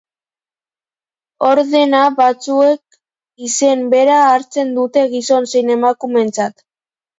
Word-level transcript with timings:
Ordena 1.49 1.99
batzuk 2.21 2.99
izen 3.49 3.85
bera 3.93 4.17
hartzen 4.31 4.75
dute 4.81 5.07
gizon 5.15 5.49
zein 5.55 5.73
emakumeentzat. 5.79 6.69